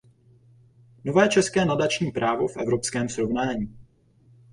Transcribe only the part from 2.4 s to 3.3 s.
v evropském